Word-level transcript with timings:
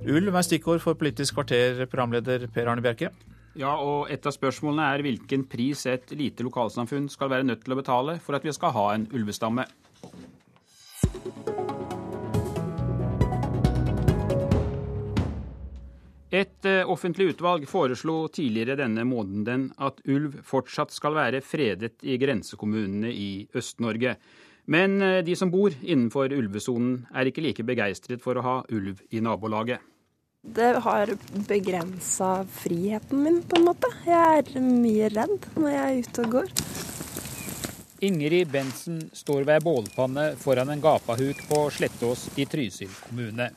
Ulv 0.00 0.32
er 0.32 0.44
stikkord 0.46 0.80
for 0.80 0.96
Politisk 0.96 1.36
kvarter, 1.36 1.82
programleder 1.84 2.46
Per 2.48 2.68
Arne 2.72 2.80
Bjerke. 2.80 3.10
Ja, 3.60 3.74
og 3.76 4.08
Et 4.08 4.24
av 4.24 4.32
spørsmålene 4.32 4.86
er 4.94 5.02
hvilken 5.04 5.44
pris 5.44 5.84
et 5.84 6.14
lite 6.16 6.46
lokalsamfunn 6.46 7.10
skal 7.12 7.28
være 7.28 7.44
nødt 7.44 7.66
til 7.66 7.74
å 7.74 7.80
betale 7.82 8.16
for 8.24 8.38
at 8.38 8.46
vi 8.46 8.54
skal 8.56 8.72
ha 8.72 8.86
en 8.94 9.04
ulvestamme. 9.12 9.66
Et 16.32 16.64
eh, 16.64 16.88
offentlig 16.88 17.34
utvalg 17.34 17.68
foreslo 17.68 18.30
tidligere 18.32 18.78
denne 18.80 19.04
måneden 19.04 19.68
at 19.82 20.00
ulv 20.08 20.40
fortsatt 20.46 20.94
skal 20.94 21.18
være 21.18 21.42
fredet 21.44 22.00
i 22.06 22.16
grensekommunene 22.16 23.12
i 23.12 23.32
Øst-Norge. 23.52 24.16
Men 24.70 25.02
eh, 25.02 25.20
de 25.26 25.34
som 25.36 25.50
bor 25.50 25.74
innenfor 25.82 26.32
ulvesonen 26.36 27.06
er 27.10 27.30
ikke 27.30 27.42
like 27.42 27.66
begeistret 27.66 28.22
for 28.22 28.38
å 28.38 28.44
ha 28.46 28.58
ulv 28.70 29.02
i 29.10 29.22
nabolaget. 29.24 29.82
Det 30.40 30.70
har 30.86 31.10
begrensa 31.48 32.46
friheten 32.48 33.24
min, 33.26 33.42
på 33.42 33.58
en 33.58 33.66
måte. 33.66 33.90
Jeg 34.06 34.44
er 34.46 34.62
mye 34.62 35.10
redd 35.12 35.50
når 35.58 35.74
jeg 35.74 35.82
er 35.82 35.98
ute 36.06 36.24
og 36.24 36.36
går. 36.36 36.54
Ingrid 38.00 38.48
Bensen 38.48 39.02
står 39.12 39.42
ved 39.44 39.58
ei 39.58 39.64
bålpanne 39.66 40.30
foran 40.40 40.70
en 40.72 40.80
gapahuk 40.80 41.42
på 41.50 41.58
Slettås 41.74 42.30
i 42.40 42.46
Trysil 42.48 42.94
kommune. 43.02 43.50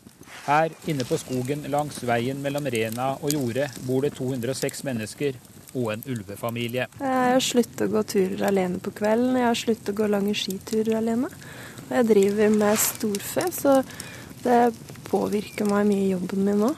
Her 0.44 0.74
inne 0.92 1.06
på 1.08 1.16
skogen 1.22 1.64
langs 1.72 2.02
veien 2.04 2.42
mellom 2.44 2.68
Rena 2.74 3.14
og 3.22 3.32
Jordet 3.32 3.70
bor 3.88 4.04
det 4.04 4.12
206 4.18 4.84
mennesker 4.90 5.40
og 5.74 5.92
en 5.94 6.06
ulvefamilie. 6.10 6.88
Jeg 7.00 7.34
har 7.34 7.44
sluttet 7.44 7.86
å 7.88 7.92
gå 7.92 8.04
turer 8.14 8.48
alene 8.50 8.82
på 8.84 8.94
kvelden. 8.96 9.38
Jeg 9.40 9.50
har 9.50 9.60
sluttet 9.60 9.94
å 9.94 9.98
gå 9.98 10.10
lange 10.12 10.36
skiturer 10.38 10.98
alene. 11.00 11.30
Og 11.84 11.94
jeg 11.98 12.10
driver 12.10 12.58
med 12.58 12.82
storfe, 12.82 13.46
så 13.54 13.80
det 14.44 14.60
påvirker 15.10 15.70
meg 15.70 15.88
mye 15.90 16.08
i 16.08 16.12
jobben 16.14 16.44
min 16.48 16.62
nå. 16.66 16.74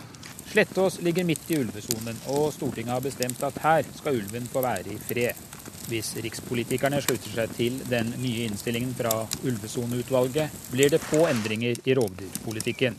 Slettås 0.55 1.01
ligger 1.03 1.25
midt 1.27 1.49
i 1.51 1.57
ulvesonen, 1.59 2.19
og 2.31 2.53
Stortinget 2.55 2.93
har 2.93 3.03
bestemt 3.03 3.41
at 3.43 3.57
her 3.63 3.87
skal 3.97 4.21
ulven 4.21 4.47
få 4.47 4.63
være 4.63 4.93
i 4.93 5.01
fred. 5.01 5.43
Hvis 5.89 6.15
rikspolitikerne 6.23 7.01
slutter 7.03 7.33
seg 7.35 7.51
til 7.57 7.75
den 7.89 8.13
nye 8.21 8.47
innstillingen 8.47 8.93
fra 8.97 9.11
ulvesoneutvalget, 9.45 10.55
blir 10.71 10.93
det 10.93 11.01
få 11.03 11.25
endringer 11.29 11.77
i 11.83 11.97
rovdyrpolitikken. 11.99 12.97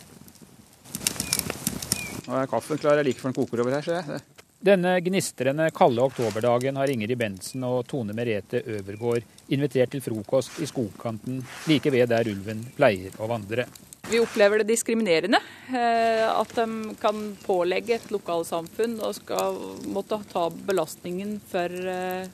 Nå 2.27 2.39
er 2.41 2.51
kaffen 2.51 2.79
klar. 2.83 2.99
Jeg 3.01 3.09
liker 3.09 3.25
for 3.25 3.33
den 3.33 3.39
koker 3.41 3.63
over 3.65 3.79
her, 3.79 3.87
ser 3.87 4.03
jeg. 4.03 4.36
Denne 4.59 5.01
gnistrende 5.05 5.69
kalde 5.71 6.03
oktoberdagen 6.03 6.79
har 6.81 6.91
Ingrid 6.91 7.19
Bensen 7.21 7.65
og 7.69 7.85
Tone 7.91 8.15
Merete 8.17 8.63
Øvergård 8.65 9.53
invitert 9.53 9.93
til 9.93 10.01
frokost 10.01 10.57
i 10.65 10.69
skogkanten 10.69 11.43
like 11.69 11.93
ved 11.93 12.09
der 12.11 12.31
ulven 12.33 12.65
pleier 12.77 13.15
å 13.21 13.29
vandre. 13.31 13.67
Vi 14.07 14.21
opplever 14.23 14.63
det 14.63 14.69
diskriminerende. 14.71 15.41
Eh, 15.69 16.25
at 16.31 16.53
de 16.55 16.95
kan 17.03 17.23
pålegge 17.43 17.97
et 17.97 18.13
lokalsamfunn 18.15 19.01
og 19.03 19.17
skal 19.19 19.59
måtte 19.91 20.21
ta 20.31 20.47
belastningen 20.51 21.41
for, 21.51 21.67
eh, 21.67 22.29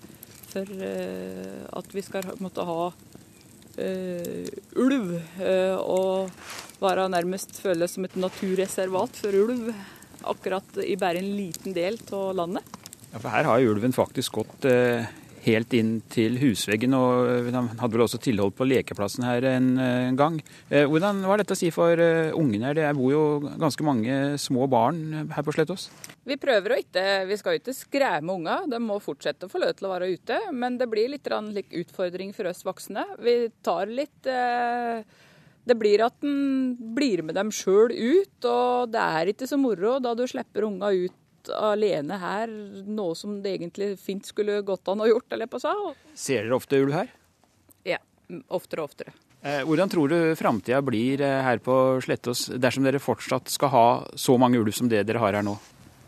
for 0.53 0.69
eh, 0.69 1.65
at 1.73 1.89
vi 1.97 2.05
skal 2.05 2.29
måtte 2.39 2.67
ha 2.69 2.93
ulv. 4.77 5.15
Og 5.81 6.29
være 6.83 7.09
nærmest 7.09 7.57
føles 7.57 7.95
som 7.97 8.05
et 8.05 8.19
naturreservat 8.21 9.17
for 9.17 9.33
ulv. 9.33 9.71
Akkurat 10.29 10.79
i 10.85 10.97
bare 11.01 11.23
en 11.23 11.33
liten 11.37 11.75
del 11.77 11.99
av 12.13 12.31
landet. 12.39 12.79
Ja, 13.13 13.19
for 13.19 13.29
Her 13.33 13.49
har 13.49 13.67
ulven 13.67 13.93
faktisk 13.93 14.39
gått 14.41 14.65
eh, 14.69 15.05
helt 15.45 15.75
inn 15.77 15.97
til 16.13 16.39
husveggen, 16.41 16.95
og 16.97 17.51
han 17.53 17.73
hadde 17.81 17.97
vel 17.97 18.05
også 18.05 18.21
tilhold 18.23 18.55
på 18.57 18.67
lekeplassen 18.71 19.27
her 19.27 19.45
en, 19.51 19.73
en 19.77 20.19
gang. 20.19 20.39
Hvordan 20.71 21.25
var 21.27 21.43
dette 21.43 21.57
å 21.57 21.59
si 21.59 21.73
for 21.75 21.99
ungene 22.39 22.71
her? 22.71 22.79
Det 22.79 22.93
bor 22.97 23.11
jo 23.11 23.25
ganske 23.61 23.85
mange 23.85 24.21
små 24.41 24.69
barn 24.71 25.27
her 25.35 25.45
på 25.45 25.55
Slettås? 25.57 25.89
Vi 26.23 26.39
prøver 26.39 26.77
å 26.77 26.79
ikke 26.79 27.05
Vi 27.27 27.37
skal 27.41 27.57
jo 27.57 27.63
ikke 27.65 27.75
skremme 27.75 28.39
unger, 28.39 28.71
de 28.71 28.79
må 28.81 29.01
fortsette 29.03 29.49
å 29.49 29.53
få 29.53 29.65
lov 29.65 29.75
til 29.77 29.91
å 29.91 29.93
være 29.97 30.13
ute. 30.15 30.39
Men 30.55 30.79
det 30.79 30.89
blir 30.93 31.11
litt 31.11 31.27
utfordring 31.27 32.31
for 32.37 32.49
oss 32.53 32.63
voksne. 32.65 33.05
Vi 33.27 33.37
tar 33.67 33.91
litt 33.91 34.31
Det 35.65 35.77
blir 35.79 36.03
at 36.03 36.25
en 36.27 36.75
blir 36.95 37.23
med 37.23 37.37
dem 37.39 37.53
sjøl 37.55 37.93
ut, 37.95 38.47
og 38.49 38.93
det 38.93 39.03
er 39.03 39.31
ikke 39.31 39.47
så 39.47 39.59
moro 39.61 39.99
da 40.03 40.15
du 40.19 40.25
slipper 40.27 40.67
unga 40.67 40.91
ut 40.91 41.51
alene 41.59 42.19
her, 42.23 42.51
noe 42.87 43.15
som 43.19 43.41
det 43.43 43.57
egentlig 43.57 43.93
fint 44.03 44.27
skulle 44.27 44.61
gått 44.67 44.91
an 44.91 45.03
å 45.03 45.09
gjort, 45.11 45.29
eller 45.35 45.51
på 45.51 45.59
seg. 45.63 45.93
Ser 46.19 46.47
dere 46.47 46.59
ofte 46.59 46.79
ulv 46.83 46.95
her? 46.95 47.13
Ja, 47.87 47.99
oftere 48.55 48.83
og 48.83 48.91
oftere. 48.93 49.15
Hvordan 49.43 49.91
tror 49.91 50.11
du 50.11 50.19
framtida 50.39 50.79
blir 50.87 51.19
her 51.19 51.59
på 51.59 51.75
Slettås 52.05 52.45
dersom 52.63 52.87
dere 52.87 53.03
fortsatt 53.03 53.51
skal 53.51 53.73
ha 53.73 53.87
så 54.15 54.37
mange 54.39 54.61
ulv 54.63 54.71
som 54.77 54.91
det 54.91 55.03
dere 55.09 55.23
har 55.23 55.35
her 55.35 55.47
nå? 55.47 55.57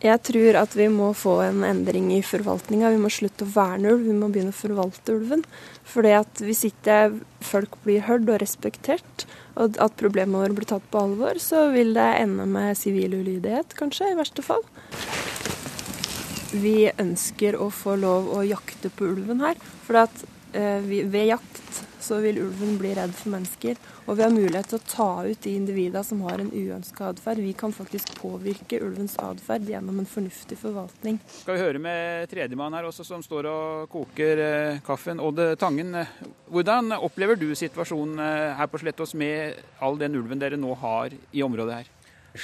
Jeg 0.04 0.20
tror 0.20 0.58
at 0.60 0.74
vi 0.76 0.84
må 0.92 1.14
få 1.16 1.38
en 1.46 1.62
endring 1.64 2.10
i 2.12 2.20
forvaltninga. 2.24 2.90
Vi 2.92 3.00
må 3.00 3.08
slutte 3.12 3.46
å 3.46 3.52
verne 3.54 3.94
ulv, 3.94 4.02
vi 4.04 4.16
må 4.18 4.28
begynne 4.28 4.52
å 4.52 4.56
forvalte 4.58 5.14
ulven. 5.16 5.44
Fordi 5.88 6.12
at 6.18 6.42
Hvis 6.44 6.64
ikke 6.68 6.98
folk 7.40 7.78
blir 7.86 8.04
hørt 8.04 8.28
og 8.28 8.42
respektert, 8.42 9.24
og 9.56 9.78
at 9.80 9.96
problemene 9.96 10.42
våre 10.42 10.56
blir 10.58 10.68
tatt 10.68 10.84
på 10.92 11.00
alvor, 11.06 11.40
så 11.40 11.70
vil 11.72 11.94
det 11.96 12.08
ende 12.20 12.44
med 12.44 12.76
sivil 12.76 13.16
ulydighet, 13.16 13.72
kanskje, 13.78 14.10
i 14.12 14.18
verste 14.18 14.44
fall. 14.44 14.64
Vi 16.52 16.90
ønsker 17.00 17.56
å 17.56 17.70
få 17.72 17.96
lov 17.96 18.28
å 18.36 18.44
jakte 18.44 18.92
på 18.92 19.08
ulven 19.08 19.40
her. 19.40 19.56
For 19.86 20.04
at, 20.04 20.24
eh, 20.52 20.84
ved 20.84 21.32
jakt 21.32 21.84
så 22.04 22.20
vil 22.20 22.38
ulven 22.42 22.76
bli 22.80 22.92
redd 22.96 23.14
for 23.16 23.32
mennesker. 23.32 23.78
Og 24.04 24.18
vi 24.18 24.24
har 24.24 24.32
mulighet 24.34 24.68
til 24.68 24.78
å 24.78 24.84
ta 24.88 25.08
ut 25.24 25.40
de 25.46 25.54
individene 25.56 26.04
som 26.04 26.20
har 26.26 26.42
en 26.42 26.52
uønska 26.52 27.08
atferd. 27.14 27.40
Vi 27.40 27.54
kan 27.56 27.72
faktisk 27.72 28.12
påvirke 28.18 28.80
ulvens 28.84 29.16
atferd 29.22 29.68
gjennom 29.70 30.02
en 30.02 30.08
fornuftig 30.08 30.58
forvaltning. 30.60 31.18
Skal 31.40 31.56
vi 31.56 31.64
høre 31.64 31.80
med 31.82 32.28
tredjemann 32.32 32.76
her 32.76 32.88
også, 32.88 33.06
som 33.08 33.24
står 33.24 33.48
og 33.48 33.88
koker 33.92 34.44
eh, 34.44 34.82
kaffen. 34.84 35.22
Odd 35.24 35.42
Tangen, 35.60 35.96
hvordan 36.52 36.92
opplever 36.98 37.40
du 37.40 37.50
situasjonen 37.56 38.20
eh, 38.20 38.54
her 38.58 38.70
på 38.70 38.80
Slettås 38.82 39.16
med 39.18 39.60
all 39.84 39.96
den 40.00 40.18
ulven 40.20 40.42
dere 40.42 40.60
nå 40.60 40.76
har 40.84 41.14
i 41.32 41.44
området 41.46 41.80
her? 41.80 41.92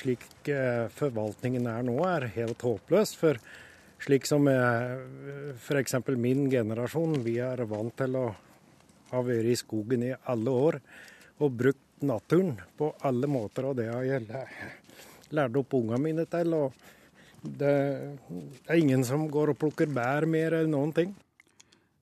Slik 0.00 0.24
eh, 0.48 0.86
forvaltningen 0.96 1.66
er 1.68 1.84
nå, 1.84 1.98
er 2.08 2.30
helt 2.38 2.62
håpløs. 2.64 3.16
For 3.20 3.40
slik 4.00 4.24
som 4.24 4.46
f.eks. 4.48 5.98
min 6.16 6.46
generasjon, 6.48 7.18
vi 7.26 7.36
er 7.44 7.60
vant 7.68 7.92
til 8.00 8.16
å 8.16 8.30
ha 9.10 9.22
vært 9.26 9.50
i 9.50 9.58
skogen 9.58 10.06
i 10.06 10.14
alle 10.32 10.54
år 10.66 10.80
og 11.40 11.56
brukt 11.56 12.04
naturen 12.04 12.54
på 12.76 12.92
alle 13.06 13.28
måter. 13.30 13.70
Og 13.70 13.76
det 13.78 13.88
har 13.90 14.06
jeg 14.06 14.26
lært 15.36 15.58
opp 15.60 15.76
ungene 15.78 16.02
mine 16.04 16.26
til. 16.30 16.54
og 16.54 16.72
det 17.40 17.72
er 18.68 18.76
ingen 18.76 19.04
som 19.04 19.28
går 19.32 19.54
og 19.54 19.60
plukker 19.60 19.88
bær 19.88 20.26
mer 20.28 20.52
eller 20.52 20.70
noen 20.70 20.92
ting. 20.92 21.14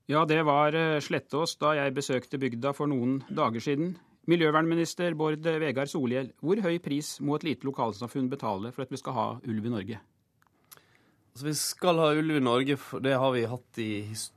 Ja, 0.08 0.24
det 0.24 0.40
var 0.48 0.74
Slettås 1.04 1.58
da 1.60 1.74
jeg 1.76 1.94
besøkte 1.94 2.40
bygda 2.40 2.72
for 2.74 2.90
noen 2.90 3.20
dager 3.28 3.60
siden. 3.60 3.96
Miljøvernminister 4.28 5.14
Bård 5.16 5.44
Vegar 5.44 5.88
Solhjell, 5.88 6.32
hvor 6.44 6.60
høy 6.60 6.78
pris 6.84 7.14
må 7.24 7.38
et 7.38 7.46
lite 7.46 7.68
lokalsamfunn 7.68 8.28
betale 8.28 8.72
for 8.74 8.84
at 8.84 8.90
vi 8.92 9.00
skal 9.00 9.16
ha 9.16 9.28
ulv 9.40 9.68
i 9.68 9.72
Norge? 9.72 10.00
Altså, 11.32 11.46
vi 11.46 11.54
skal 11.56 12.00
ha 12.02 12.10
ulv 12.18 12.36
i 12.36 12.42
Norge, 12.42 12.76
for 12.76 13.04
det 13.04 13.14
har 13.16 13.32
vi 13.32 13.46
hatt 13.48 13.80
i 13.80 13.92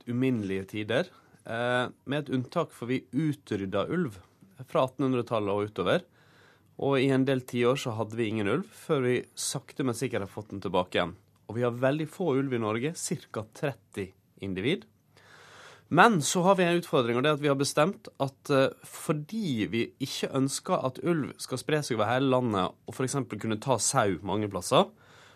uminnelige 0.08 0.68
tider. 0.70 1.10
Eh, 1.44 1.86
med 2.04 2.18
et 2.18 2.30
unntak, 2.34 2.70
for 2.74 2.90
vi 2.90 3.02
utrydda 3.10 3.86
ulv 3.90 4.20
fra 4.68 4.86
1800-tallet 4.86 5.52
og 5.52 5.70
utover. 5.70 6.06
Og 6.82 6.98
i 7.02 7.10
en 7.14 7.26
del 7.26 7.42
tiår 7.46 7.78
så 7.78 7.94
hadde 7.98 8.16
vi 8.18 8.28
ingen 8.30 8.50
ulv, 8.50 8.68
før 8.70 9.04
vi 9.06 9.18
sakte, 9.34 9.84
men 9.86 9.98
sikkert 9.98 10.26
har 10.26 10.32
fått 10.32 10.52
den 10.54 10.62
tilbake 10.62 10.98
igjen. 10.98 11.16
Og 11.50 11.58
vi 11.58 11.66
har 11.66 11.82
veldig 11.82 12.08
få 12.10 12.32
ulv 12.38 12.54
i 12.54 12.62
Norge, 12.62 12.94
ca. 12.94 13.44
30 13.60 14.08
individ. 14.42 14.86
Men 15.92 16.22
så 16.24 16.40
har 16.46 16.56
vi 16.56 16.64
en 16.64 16.78
utfordring, 16.80 17.18
og 17.18 17.24
det 17.24 17.28
er 17.28 17.36
at 17.36 17.42
vi 17.42 17.50
har 17.50 17.58
bestemt 17.60 18.08
at 18.22 18.50
uh, 18.54 18.72
fordi 18.88 19.66
vi 19.68 19.82
ikke 20.00 20.30
ønsker 20.38 20.86
at 20.88 21.02
ulv 21.04 21.34
skal 21.42 21.60
spre 21.60 21.82
seg 21.84 21.98
over 21.98 22.08
hele 22.08 22.30
landet 22.32 22.72
og 22.88 22.94
f.eks. 22.96 23.18
kunne 23.34 23.60
ta 23.60 23.76
sau 23.76 24.14
mange 24.24 24.48
plasser, 24.48 24.88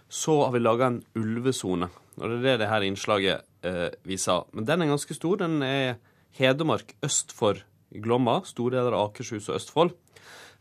så 0.08 0.44
har 0.44 0.52
vi 0.54 0.62
laga 0.62 0.90
en 0.90 1.02
ulvesone. 1.18 1.88
Og 2.16 2.30
det 2.30 2.36
er 2.36 2.44
det 2.44 2.58
det 2.64 2.70
her 2.70 2.84
innslaget 2.86 3.46
eh, 3.66 3.88
viser. 4.06 4.46
Men 4.56 4.68
den 4.68 4.82
er 4.82 4.92
ganske 4.94 5.16
stor. 5.16 5.40
Den 5.42 5.62
er 5.66 5.98
Hedmark 6.36 6.94
øst 7.04 7.32
for 7.32 7.60
Glomma, 7.90 8.40
store 8.44 8.76
deler 8.76 8.96
av 8.96 9.10
Akershus 9.10 9.48
og 9.50 9.58
Østfold. 9.60 9.94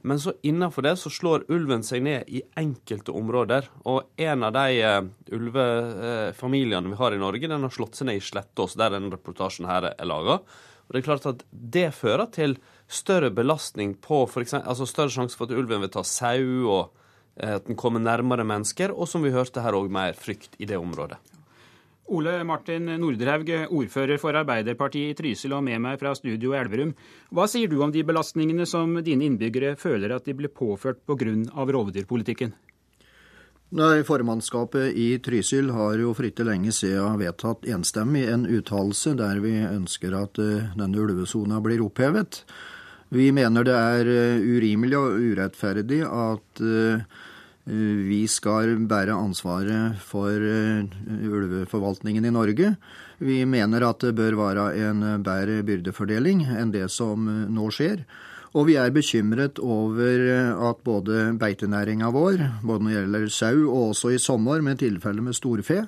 Men 0.05 0.19
så 0.21 0.35
innenfor 0.45 0.85
det 0.85 0.93
så 1.01 1.09
slår 1.09 1.47
ulven 1.49 1.81
seg 1.83 2.03
ned 2.05 2.29
i 2.29 2.43
enkelte 2.59 3.13
områder. 3.15 3.71
Og 3.89 4.05
en 4.21 4.45
av 4.45 4.53
de 4.53 4.83
uh, 4.85 5.07
ulvefamiliene 5.33 6.91
vi 6.91 6.99
har 6.99 7.15
i 7.15 7.21
Norge, 7.21 7.49
den 7.49 7.65
har 7.65 7.73
slått 7.73 7.97
seg 7.97 8.11
ned 8.11 8.19
i 8.19 8.23
Slettås, 8.23 8.77
der 8.77 8.93
denne 8.93 9.09
reportasjen 9.15 9.65
her 9.69 9.89
er 9.95 10.09
laga. 10.09 10.37
Og 10.85 10.93
det 10.93 11.01
er 11.01 11.07
klart 11.07 11.25
at 11.31 11.41
det 11.49 11.87
fører 11.97 12.29
til 12.35 12.53
større 12.85 13.31
belastning 13.33 13.95
på 13.97 14.21
for 14.29 14.45
eksempel, 14.45 14.69
altså 14.69 14.85
større 14.85 15.15
sjanse 15.15 15.39
for 15.39 15.49
at 15.49 15.57
ulven 15.57 15.81
vil 15.81 15.93
ta 15.95 16.05
sau, 16.05 16.69
og 16.69 17.04
at 17.35 17.67
den 17.67 17.75
kommer 17.75 17.99
nærmere 17.99 18.45
mennesker, 18.47 18.93
og 18.95 19.09
som 19.11 19.23
vi 19.23 19.33
hørte 19.35 19.63
her 19.63 19.75
òg, 19.75 19.89
mer 19.91 20.13
frykt 20.15 20.55
i 20.59 20.67
det 20.69 20.77
området. 20.79 21.17
Ole 22.05 22.35
Martin 22.45 22.85
Nordhaug, 23.01 23.49
ordfører 23.73 24.19
for 24.21 24.37
Arbeiderpartiet 24.37 25.15
i 25.15 25.17
Trysil 25.17 25.55
og 25.57 25.63
med 25.65 25.81
meg 25.81 25.97
fra 25.97 26.11
studio 26.13 26.53
i 26.53 26.59
Elverum. 26.59 26.91
Hva 27.33 27.47
sier 27.49 27.71
du 27.71 27.79
om 27.81 27.89
de 27.91 28.03
belastningene 28.05 28.67
som 28.69 28.93
dine 29.01 29.25
innbyggere 29.25 29.73
føler 29.79 30.13
at 30.13 30.29
de 30.29 30.35
ble 30.37 30.51
påført 30.53 31.01
pga. 31.09 31.33
rovdyrpolitikken? 31.55 32.53
Nei, 33.75 34.03
Formannskapet 34.05 34.93
i 34.93 35.17
Trysil 35.17 35.71
har 35.73 35.97
jo 35.97 36.13
for 36.13 36.29
ikke 36.29 36.45
lenge 36.45 36.71
siden 36.71 37.17
vedtatt 37.17 37.65
enstemmig 37.65 38.27
en 38.29 38.45
uttalelse 38.45 39.15
der 39.17 39.41
vi 39.41 39.57
ønsker 39.65 40.13
at 40.13 40.37
eh, 40.39 40.69
denne 40.77 41.01
ulvesona 41.01 41.57
blir 41.59 41.81
opphevet. 41.81 42.43
Vi 43.09 43.31
mener 43.33 43.65
det 43.65 43.73
er 43.73 44.11
eh, 44.13 44.45
urimelig 44.45 44.99
og 44.99 45.17
urettferdig 45.17 46.03
at 46.05 46.61
eh, 46.61 47.01
vi 47.65 48.27
skal 48.29 48.75
bære 48.85 49.15
ansvaret 49.17 49.97
for 50.05 50.37
ulveforvaltningen 50.37 52.25
i 52.25 52.33
Norge. 52.33 52.75
Vi 53.17 53.39
mener 53.49 53.87
at 53.87 54.05
det 54.05 54.13
bør 54.17 54.37
være 54.37 54.65
en 54.85 55.01
bedre 55.25 55.63
byrdefordeling 55.65 56.45
enn 56.45 56.73
det 56.75 56.91
som 56.93 57.25
nå 57.25 57.69
skjer. 57.73 58.05
Og 58.55 58.69
vi 58.69 58.77
er 58.79 58.93
bekymret 58.93 59.59
over 59.59 60.21
at 60.69 60.83
både 60.85 61.31
beitenæringa 61.41 62.11
vår, 62.13 62.43
både 62.63 62.85
når 62.85 62.91
det 62.91 62.99
gjelder 62.99 63.31
sau 63.33 63.57
og 63.65 63.89
også 63.89 64.13
i 64.13 64.21
sommer 64.21 64.61
med 64.63 64.79
tilfeller 64.79 65.25
med 65.25 65.35
storfe, 65.35 65.81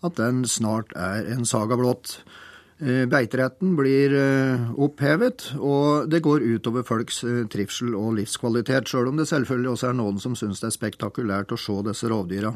at 0.00 0.16
den 0.16 0.42
snart 0.48 0.94
er 0.96 1.28
en 1.36 1.44
saga 1.46 1.76
blått. 1.78 2.22
Eh, 2.80 3.04
beiteretten 3.12 3.74
blir 3.76 4.14
eh, 4.16 4.68
opphevet, 4.80 5.50
og 5.60 6.08
det 6.08 6.22
går 6.24 6.46
utover 6.54 6.86
folks 6.88 7.18
eh, 7.28 7.42
trivsel 7.52 7.92
og 7.92 8.14
livskvalitet, 8.16 8.88
sjøl 8.88 9.10
om 9.10 9.20
det 9.20 9.28
selvfølgelig 9.28 9.74
også 9.74 9.90
er 9.90 9.98
noen 9.98 10.22
som 10.22 10.36
syns 10.38 10.62
det 10.62 10.70
er 10.70 10.76
spektakulært 10.78 11.52
å 11.52 11.60
se 11.60 11.76
disse 11.90 12.08
rovdyra. 12.08 12.54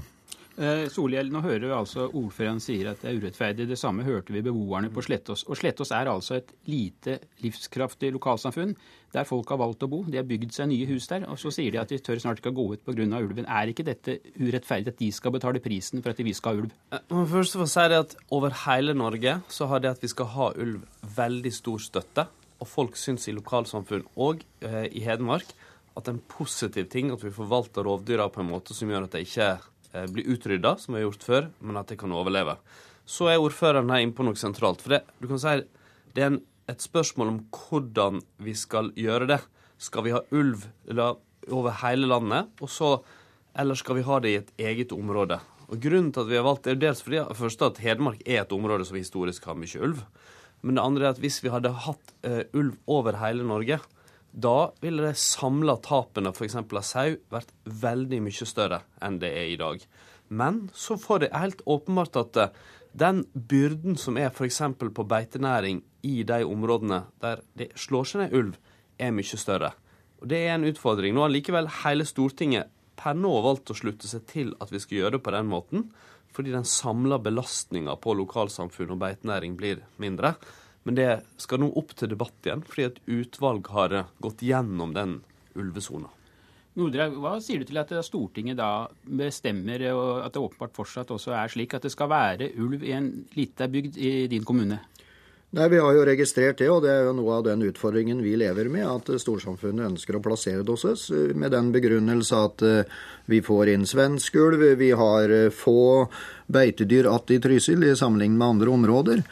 Eh, 0.54 0.84
Solhjell, 0.92 1.32
nå 1.34 1.40
hører 1.42 1.64
vi 1.66 1.72
altså 1.74 2.04
ordføreren 2.14 2.60
sier 2.62 2.92
at 2.92 3.00
det 3.02 3.10
er 3.10 3.16
urettferdig. 3.18 3.66
Det 3.66 3.78
samme 3.78 4.04
hørte 4.06 4.34
vi 4.34 4.42
beboerne 4.44 4.90
på 4.94 5.02
Slettås. 5.02 5.42
Og 5.50 5.58
Slettås 5.58 5.90
er 5.96 6.10
altså 6.10 6.36
et 6.38 6.52
lite 6.70 7.18
livskraftig 7.42 8.12
lokalsamfunn 8.14 8.76
der 9.14 9.26
folk 9.26 9.50
har 9.50 9.58
valgt 9.58 9.82
å 9.86 9.90
bo. 9.90 10.02
De 10.06 10.18
har 10.18 10.26
bygd 10.26 10.54
seg 10.54 10.70
nye 10.70 10.86
hus 10.90 11.08
der, 11.10 11.26
og 11.30 11.38
så 11.38 11.50
sier 11.54 11.74
de 11.74 11.80
at 11.82 11.90
de 11.90 11.98
tør 12.02 12.22
snart 12.22 12.38
ikke 12.42 12.52
å 12.54 12.58
gå 12.58 12.68
ut 12.74 12.86
pga. 12.86 13.06
ulven. 13.18 13.46
Er 13.46 13.70
ikke 13.70 13.86
dette 13.86 14.18
urettferdig 14.38 14.94
at 14.94 15.02
de 15.02 15.10
skal 15.14 15.34
betale 15.34 15.62
prisen 15.62 16.02
for 16.02 16.14
at 16.14 16.22
vi 16.22 16.34
skal 16.34 16.54
ha 16.54 16.62
ulv? 16.62 16.72
Men 17.10 17.28
først 17.34 17.58
få 17.58 17.66
si 17.66 17.88
det 17.90 18.00
at 18.06 18.16
Over 18.30 18.54
hele 18.64 18.94
Norge 18.94 19.40
så 19.48 19.66
har 19.66 19.80
det 19.80 19.90
at 19.90 20.02
vi 20.02 20.08
skal 20.08 20.26
ha 20.34 20.52
ulv, 20.54 20.82
veldig 21.16 21.52
stor 21.52 21.78
støtte. 21.78 22.26
Og 22.62 22.68
folk 22.70 22.96
syns 22.96 23.26
i 23.28 23.34
lokalsamfunn 23.34 24.06
og 24.16 24.42
eh, 24.62 24.86
i 24.94 25.02
Hedmark 25.02 25.50
at 25.94 26.06
det 26.06 26.10
er 26.10 26.16
en 26.16 26.26
positiv 26.26 26.88
ting 26.90 27.10
at 27.14 27.22
vi 27.22 27.30
forvalter 27.30 27.86
rovdyra 27.86 28.26
på 28.32 28.42
en 28.42 28.50
måte 28.50 28.74
som 28.74 28.90
gjør 28.90 29.06
at 29.06 29.14
det 29.14 29.26
ikke 29.28 29.48
Eh, 29.94 30.06
bli 30.10 30.24
utrydda, 30.26 30.76
som 30.78 30.94
vi 30.94 31.00
har 31.00 31.06
gjort 31.06 31.22
før, 31.24 31.44
men 31.62 31.78
at 31.78 31.90
de 31.90 31.96
kan 31.98 32.12
overleve. 32.12 32.56
Så 33.06 33.28
er 33.30 33.38
ordføreren 33.38 33.92
her 33.94 34.02
inne 34.02 34.16
på 34.16 34.26
noe 34.26 34.38
sentralt. 34.38 34.82
For 34.82 34.96
det, 34.96 35.04
du 35.22 35.28
kan 35.30 35.38
si, 35.38 35.60
det 36.16 36.24
er 36.24 36.32
en, 36.32 36.40
et 36.70 36.82
spørsmål 36.82 37.30
om 37.30 37.40
hvordan 37.54 38.22
vi 38.42 38.56
skal 38.58 38.90
gjøre 38.98 39.28
det. 39.30 39.38
Skal 39.78 40.06
vi 40.06 40.14
ha 40.14 40.24
ulv 40.34 40.66
over 41.52 41.76
hele 41.84 42.08
landet, 42.10 42.50
og 42.58 42.72
så, 42.72 42.90
eller 43.54 43.78
skal 43.78 44.00
vi 44.00 44.06
ha 44.08 44.18
det 44.24 44.32
i 44.32 44.40
et 44.40 44.54
eget 44.70 44.94
område? 44.96 45.38
Og 45.68 45.78
Grunnen 45.80 46.10
til 46.12 46.24
at 46.24 46.30
vi 46.30 46.38
har 46.40 46.46
valgt 46.46 46.66
det, 46.66 46.74
er 46.74 46.82
dels 46.88 47.02
fordi 47.04 47.22
første 47.38 47.70
at 47.70 47.82
Hedmark 47.84 48.24
er 48.26 48.42
et 48.42 48.54
område 48.54 48.86
som 48.88 48.98
historisk 48.98 49.46
har 49.46 49.58
mye 49.58 49.78
ulv. 49.78 50.02
Men 50.64 50.78
det 50.78 50.84
andre 50.84 51.06
er 51.06 51.14
at 51.14 51.20
hvis 51.22 51.38
vi 51.44 51.52
hadde 51.52 51.70
hatt 51.86 52.14
uh, 52.26 52.42
ulv 52.56 52.74
over 52.90 53.20
hele 53.20 53.46
Norge, 53.46 53.78
da 54.34 54.72
ville 54.82 55.04
de 55.04 55.14
samla 55.14 55.76
tapene 55.82 56.32
f.eks. 56.34 56.56
av 56.58 56.80
sau 56.82 57.14
vært 57.30 57.52
veldig 57.64 58.18
mye 58.26 58.48
større 58.48 58.80
enn 59.04 59.20
det 59.22 59.30
er 59.30 59.52
i 59.52 59.60
dag. 59.60 59.84
Men 60.28 60.64
så 60.74 60.96
får 60.98 61.22
det 61.22 61.34
helt 61.36 61.62
åpenbart 61.70 62.18
at 62.18 62.40
eh, 62.42 62.56
den 62.94 63.22
byrden 63.34 63.98
som 64.00 64.18
er 64.18 64.32
f.eks. 64.32 64.60
på 64.78 65.06
beitenæring 65.06 65.84
i 66.02 66.22
de 66.26 66.40
områdene 66.44 67.04
der 67.22 67.44
det 67.54 67.70
slår 67.78 68.10
seg 68.10 68.24
ned 68.24 68.34
ulv, 68.38 68.58
er 68.98 69.14
mye 69.14 69.38
større. 69.38 69.70
Og 70.22 70.28
Det 70.28 70.40
er 70.40 70.54
en 70.54 70.66
utfordring. 70.66 71.14
Nå 71.14 71.22
har 71.22 71.30
likevel 71.30 71.70
hele 71.84 72.06
Stortinget 72.06 72.70
per 72.98 73.14
nå 73.18 73.30
valgt 73.44 73.70
å 73.70 73.78
slutte 73.78 74.08
seg 74.10 74.26
til 74.30 74.52
at 74.62 74.70
vi 74.72 74.80
skal 74.82 74.98
gjøre 74.98 75.16
det 75.16 75.24
på 75.26 75.34
den 75.34 75.50
måten, 75.50 75.88
fordi 76.34 76.54
den 76.54 76.66
samla 76.66 77.20
belastninga 77.22 77.94
på 78.02 78.14
lokalsamfunn 78.18 78.94
og 78.94 79.02
beitenæring 79.02 79.54
blir 79.58 79.84
mindre. 80.02 80.34
Men 80.84 80.98
det 80.98 81.10
skal 81.40 81.62
nå 81.62 81.70
opp 81.80 81.94
til 81.96 82.12
debatt 82.12 82.44
igjen, 82.44 82.64
fordi 82.68 82.88
et 82.90 83.00
utvalg 83.08 83.70
har 83.72 83.96
gått 84.24 84.44
gjennom 84.44 84.92
den 84.96 85.18
ulvesona. 85.56 86.10
Nordre, 86.74 87.06
hva 87.22 87.36
sier 87.38 87.62
du 87.62 87.68
til 87.68 87.78
at 87.78 87.92
Stortinget 88.02 88.58
da 88.58 88.88
bestemmer, 89.06 89.84
og 89.94 90.24
at 90.24 90.34
det 90.34 90.42
åpenbart 90.42 90.74
fortsatt 90.74 91.12
også 91.14 91.36
er 91.38 91.52
slik, 91.52 91.76
at 91.76 91.86
det 91.86 91.92
skal 91.94 92.10
være 92.10 92.50
ulv 92.58 92.82
i 92.82 92.96
en 92.96 93.12
lita 93.36 93.70
bygd 93.70 93.96
i 93.96 94.16
din 94.30 94.44
kommune? 94.46 94.80
Nei, 95.54 95.68
Vi 95.70 95.78
har 95.78 95.92
jo 95.94 96.02
registrert 96.02 96.58
det, 96.58 96.66
og 96.66 96.80
det 96.82 96.90
er 96.90 97.04
jo 97.06 97.12
noe 97.14 97.36
av 97.36 97.44
den 97.46 97.62
utfordringen 97.62 98.18
vi 98.24 98.32
lever 98.34 98.66
med. 98.66 98.88
At 98.90 99.20
storsamfunnet 99.22 99.86
ønsker 99.86 100.18
å 100.18 100.22
plassere 100.24 100.64
det 100.66 100.74
hos 100.74 100.84
oss, 100.88 101.04
med 101.14 101.54
den 101.54 101.70
begrunnelse 101.70 102.40
at 102.48 102.64
eh, 102.66 102.96
vi 103.30 103.38
får 103.38 103.70
inn 103.70 103.86
svensk 103.86 104.34
ulv, 104.34 104.64
vi 104.80 104.90
har 104.98 105.30
eh, 105.30 105.52
få 105.54 106.10
beitedyr 106.50 107.06
att 107.06 107.30
i 107.30 107.38
Trysil 107.38 107.84
i 107.84 107.96
sammenligning 107.96 108.38
med 108.38 108.48
andre 108.48 108.70
områder. 108.70 109.22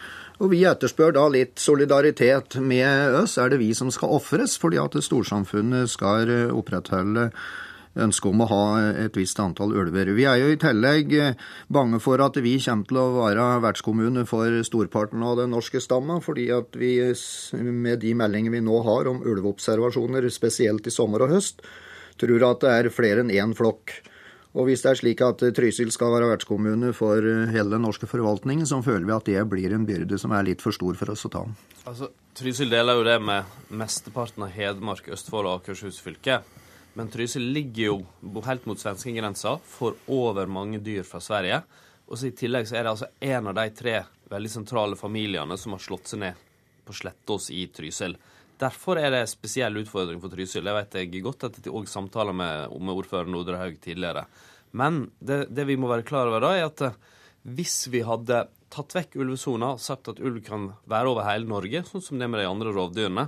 Og 0.43 0.51
vi 0.51 0.65
etterspør 0.67 1.15
da 1.15 1.29
litt 1.31 1.61
solidaritet 1.63 2.57
med 2.59 3.15
oss. 3.15 3.37
Er 3.39 3.53
det 3.53 3.61
vi 3.63 3.71
som 3.79 3.93
skal 3.95 4.11
ofres 4.17 4.57
fordi 4.59 4.81
at 4.83 4.97
storsamfunnet 4.99 5.91
skal 5.93 6.33
opprettholde 6.51 7.31
ønsket 8.01 8.31
om 8.31 8.43
å 8.45 8.49
ha 8.49 8.65
et 9.05 9.17
visst 9.19 9.41
antall 9.43 9.75
ulver. 9.77 10.13
Vi 10.17 10.25
er 10.29 10.41
jo 10.41 10.53
i 10.53 10.59
tillegg 10.61 11.15
eh, 11.19 11.41
bange 11.73 12.01
for 12.03 12.23
at 12.25 12.39
vi 12.41 12.55
kommer 12.65 12.89
til 12.89 13.01
å 13.01 13.09
være 13.19 13.49
vertskommune 13.65 14.25
for 14.29 14.63
storparten 14.67 15.25
av 15.27 15.39
den 15.43 15.53
norske 15.53 15.83
stamma, 15.83 16.21
fordi 16.25 16.49
at 16.55 16.79
vi 16.79 16.95
med 17.53 18.01
de 18.05 18.15
meldingene 18.17 18.57
vi 18.57 18.65
nå 18.65 18.81
har 18.87 19.11
om 19.11 19.21
ulveobservasjoner, 19.21 20.29
spesielt 20.33 20.89
i 20.89 20.95
sommer 20.95 21.27
og 21.27 21.37
høst, 21.37 21.63
tror 22.21 22.49
at 22.49 22.65
det 22.65 22.73
er 22.79 22.95
flere 22.95 23.25
enn 23.25 23.35
én 23.35 23.55
flokk 23.57 23.99
og 24.53 24.67
hvis 24.69 24.83
det 24.85 24.91
er 24.91 24.99
slik 25.01 25.23
at 25.25 25.43
Trysil 25.57 25.93
skal 25.95 26.13
være 26.13 26.29
vertskommune 26.29 26.91
for 26.97 27.25
hele 27.25 27.73
den 27.73 27.87
norske 27.87 28.09
forvaltningen, 28.09 28.67
så 28.69 28.83
føler 28.85 29.07
vi 29.09 29.15
at 29.17 29.29
det 29.31 29.45
blir 29.49 29.73
en 29.73 29.87
byrde 29.89 30.19
som 30.21 30.35
er 30.37 30.45
litt 30.51 30.65
for 30.65 30.77
stor 30.77 30.99
for 31.01 31.15
oss 31.15 31.25
å 31.25 31.33
ta. 31.33 31.47
Altså, 31.89 32.11
Trysil 32.37 32.73
deler 32.73 33.01
jo 33.01 33.07
det 33.07 33.17
med 33.25 33.55
mesteparten 33.73 34.45
av 34.45 34.53
Hedmark, 34.53 35.09
Østfold 35.17 35.49
og 35.49 35.63
Akershus 35.63 36.03
fylke. 36.05 36.43
Men 36.95 37.09
Trysil 37.09 37.47
ligger 37.55 37.87
jo 37.87 38.43
helt 38.45 38.67
mot 38.69 38.81
svenskegrensa, 38.81 39.57
for 39.65 39.97
over 40.13 40.47
mange 40.47 40.83
dyr 40.85 41.07
fra 41.09 41.21
Sverige. 41.25 41.63
Og 42.09 42.19
så 42.21 42.29
I 42.29 42.37
tillegg 42.37 42.69
så 42.69 42.77
er 42.77 42.85
det 42.85 42.93
altså 42.93 43.09
en 43.25 43.49
av 43.49 43.57
de 43.57 43.69
tre 43.73 44.03
veldig 44.33 44.51
sentrale 44.53 44.99
familiene 45.01 45.57
som 45.61 45.73
har 45.73 45.81
slått 45.81 46.13
seg 46.13 46.21
ned 46.27 46.45
på 46.85 46.97
Slettås 46.97 47.49
i 47.55 47.65
Trysil. 47.73 48.19
Derfor 48.61 49.01
er 49.01 49.11
det 49.11 49.23
en 49.25 49.31
spesiell 49.31 49.79
utfordring 49.81 50.21
for 50.23 50.33
Trysil. 50.33 50.67
Jeg 50.69 50.77
vet 50.77 50.97
jeg 50.99 51.23
godt 51.25 51.49
at 51.49 51.59
etter 51.59 51.75
òg 51.75 51.89
samtaler 51.91 52.37
med, 52.37 52.75
med 52.79 52.95
ordfører 52.95 53.31
Nordrehaug 53.31 53.79
tidligere. 53.83 54.27
Men 54.77 55.07
det, 55.21 55.47
det, 55.53 55.67
vi 55.69 55.77
må 55.77 55.91
være 55.91 56.07
klar 56.09 56.31
over 56.31 56.45
da, 56.45 56.53
er 56.57 56.69
at 56.69 56.85
eh, 56.87 56.99
hvis 57.57 57.89
vi 57.93 58.05
hadde 58.07 58.45
tatt 58.73 58.95
vekk 58.97 59.19
ulvesona 59.21 59.75
sagt 59.81 60.09
at 60.13 60.21
ulv 60.23 60.41
kan 60.47 60.71
være 60.89 61.11
over 61.13 61.27
hele 61.27 61.51
Norge, 61.51 61.83
sånn 61.89 62.05
som 62.05 62.21
det 62.21 62.29
med 62.31 62.41
de 62.41 62.49
andre 62.49 62.73
rovdyrene, 62.73 63.27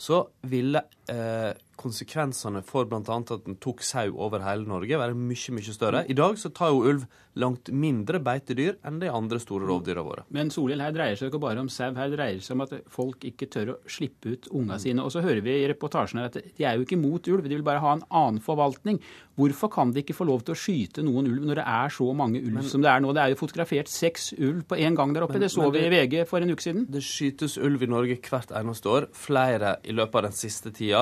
så 0.00 0.26
ville 0.48 0.84
eh, 1.12 1.52
konsekvensene 1.76 2.62
for 2.66 2.88
bl.a. 2.88 3.02
at 3.04 3.44
den 3.46 3.58
tok 3.62 3.84
sau 3.84 4.16
over 4.24 4.44
hele 4.46 4.66
Norge, 4.68 4.98
være 4.98 5.16
mye 5.16 5.56
mye 5.56 5.76
større. 5.76 6.04
I 6.08 6.16
dag 6.16 6.38
så 6.40 6.50
tar 6.54 6.72
jo 6.72 6.84
ulv 6.90 7.06
langt 7.36 7.68
mindre 7.68 8.16
beitedyr 8.24 8.78
enn 8.86 8.96
de 9.02 9.10
andre 9.12 9.38
store 9.42 9.68
rovdyra 9.68 10.04
våre. 10.06 10.24
Men 10.32 10.48
Solhjell, 10.52 10.80
her 10.80 10.94
dreier 10.94 11.18
seg 11.20 11.28
ikke 11.28 11.42
bare 11.42 11.60
om 11.60 11.68
sau, 11.72 11.90
her 11.98 12.12
dreier 12.12 12.38
det 12.38 12.46
seg 12.46 12.56
om 12.56 12.64
at 12.64 12.72
folk 12.92 13.26
ikke 13.28 13.48
tør 13.52 13.74
å 13.74 13.76
slippe 13.92 14.32
ut 14.32 14.48
unga 14.56 14.78
sine. 14.80 15.04
Og 15.04 15.12
så 15.12 15.20
hører 15.24 15.42
vi 15.44 15.58
i 15.60 15.68
reportasjen 15.68 16.22
her 16.22 16.30
at 16.30 16.38
de 16.40 16.64
er 16.64 16.78
jo 16.78 16.86
ikke 16.86 17.00
mot 17.00 17.28
ulv, 17.28 17.44
de 17.44 17.58
vil 17.58 17.66
bare 17.66 17.84
ha 17.84 17.92
en 17.98 18.06
annen 18.08 18.40
forvaltning. 18.44 19.02
Hvorfor 19.36 19.68
kan 19.74 19.92
de 19.92 20.00
ikke 20.00 20.16
få 20.16 20.24
lov 20.30 20.46
til 20.46 20.56
å 20.56 20.58
skyte 20.58 21.04
noen 21.04 21.28
ulv 21.28 21.44
når 21.44 21.60
det 21.60 21.66
er 21.68 21.92
så 21.92 22.08
mange 22.16 22.40
ulv 22.40 22.56
men, 22.56 22.68
som 22.72 22.80
det 22.80 22.88
er 22.88 23.04
nå? 23.04 23.12
Det 23.12 23.20
er 23.20 23.34
jo 23.34 23.40
fotografert 23.42 23.92
seks 23.92 24.30
ulv 24.38 24.64
på 24.70 24.80
én 24.80 24.96
gang 24.96 25.12
der 25.12 25.26
oppe. 25.26 25.36
Men, 25.36 25.44
det 25.44 25.52
så 25.52 25.68
vi 25.74 25.84
i 25.84 25.92
VG 25.92 26.22
for 26.30 26.40
en 26.40 26.56
uke 26.56 26.64
siden. 26.64 26.86
Det 26.88 27.04
skytes 27.04 27.58
ulv 27.60 27.84
i 27.84 27.90
Norge 27.92 28.16
hvert 28.16 28.54
eneste 28.56 28.88
år. 28.88 29.10
Flere 29.12 29.76
i 29.84 29.92
løpet 29.92 30.22
av 30.22 30.30
den 30.30 30.40
siste 30.40 30.72
tida. 30.72 30.95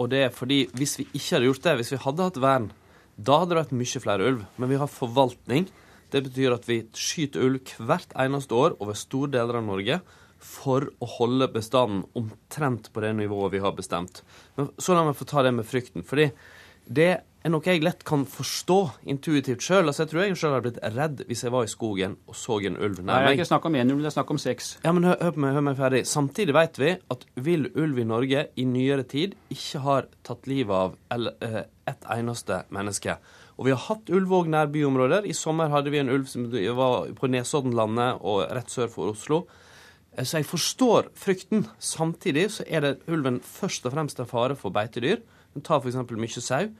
Og 0.00 0.08
det 0.12 0.24
er 0.26 0.34
fordi 0.34 0.64
hvis 0.78 0.98
vi 1.00 1.06
ikke 1.10 1.36
hadde 1.36 1.48
gjort 1.50 1.66
det, 1.66 1.76
hvis 1.80 1.92
vi 1.94 2.00
hadde 2.04 2.26
hatt 2.28 2.40
vern, 2.42 2.70
da 3.16 3.42
hadde 3.42 3.52
det 3.52 3.60
vært 3.60 3.76
mye 3.76 4.02
flere 4.02 4.28
ulv. 4.30 4.42
Men 4.56 4.72
vi 4.72 4.80
har 4.80 4.90
forvaltning. 4.90 5.68
Det 6.12 6.24
betyr 6.26 6.56
at 6.56 6.66
vi 6.68 6.82
skyter 6.96 7.44
ulv 7.46 7.74
hvert 7.78 8.12
eneste 8.20 8.56
år 8.56 8.76
over 8.80 8.98
store 8.98 9.32
deler 9.36 9.60
av 9.60 9.68
Norge 9.68 10.00
for 10.42 10.88
å 10.98 11.08
holde 11.18 11.46
bestanden 11.54 12.02
omtrent 12.18 12.88
på 12.92 13.02
det 13.04 13.12
nivået 13.14 13.54
vi 13.54 13.62
har 13.62 13.76
bestemt. 13.76 14.24
Men 14.58 14.72
så 14.74 14.96
la 14.96 15.04
meg 15.06 15.18
få 15.18 15.28
ta 15.28 15.44
det 15.46 15.54
med 15.54 15.68
frykten. 15.68 16.02
fordi 16.02 16.32
det 16.86 17.22
er 17.42 17.50
noe 17.50 17.66
jeg 17.66 17.82
lett 17.82 18.04
kan 18.06 18.22
forstå 18.28 18.78
intuitivt 19.10 19.64
sjøl. 19.64 19.88
Altså, 19.88 20.04
jeg 20.04 20.12
tror 20.12 20.22
jeg 20.22 20.38
sjøl 20.38 20.54
hadde 20.54 20.66
blitt 20.68 20.80
redd 20.94 21.22
hvis 21.26 21.42
jeg 21.42 21.54
var 21.54 21.66
i 21.66 21.70
skogen 21.70 22.16
og 22.30 22.38
så 22.38 22.58
en 22.62 22.78
ulv 22.78 23.00
nær 23.02 23.08
meg. 23.08 23.26
Det 23.26 23.32
er 23.32 23.38
ikke 23.40 23.48
snakk 23.50 23.68
om 23.68 23.78
én 23.80 23.92
ulv, 23.92 24.02
det 24.04 24.10
er 24.12 24.16
snakk 24.16 24.32
om 24.34 24.40
seks. 24.42 24.68
Ja, 24.84 24.92
men 24.94 25.08
hør, 25.08 25.16
hør, 25.18 25.38
meg, 25.42 25.56
hør 25.56 25.66
meg 25.66 25.78
ferdig. 25.80 26.02
Samtidig 26.10 26.54
vet 26.56 26.78
vi 26.78 26.92
at 27.14 27.26
vill 27.48 27.66
ulv 27.72 27.98
i 27.98 28.06
Norge 28.06 28.44
i 28.54 28.66
nyere 28.68 29.06
tid 29.10 29.34
ikke 29.52 29.82
har 29.86 30.10
tatt 30.26 30.46
livet 30.50 30.76
av 30.78 30.94
eller, 31.14 31.34
eh, 31.42 31.64
et 31.90 32.06
eneste 32.14 32.62
menneske. 32.70 33.18
Og 33.58 33.66
vi 33.66 33.74
har 33.74 33.82
hatt 33.88 34.14
ulv 34.14 34.36
òg 34.38 34.52
nær 34.52 34.70
byområder. 34.72 35.26
I 35.26 35.34
sommer 35.36 35.72
hadde 35.72 35.90
vi 35.92 36.00
en 36.00 36.12
ulv 36.12 36.30
som 36.30 36.46
var 36.78 37.10
på 37.18 37.30
Nesoddenlandet 37.30 38.22
og 38.22 38.46
rett 38.54 38.70
sør 38.70 38.88
for 38.92 39.12
Oslo. 39.16 39.42
Eh, 40.16 40.24
så 40.24 40.38
jeg 40.38 40.46
forstår 40.46 41.10
frykten. 41.18 41.66
Samtidig 41.82 42.48
så 42.54 42.66
er 42.70 42.86
det 42.86 42.94
ulven 43.10 43.40
først 43.42 43.86
og 43.86 43.98
fremst 43.98 44.22
en 44.22 44.30
fare 44.30 44.56
for 44.56 44.70
beitedyr. 44.70 45.22
Den 45.54 45.66
tar 45.66 45.82
f.eks. 45.82 45.98
mye 46.10 46.40
sau. 46.40 46.70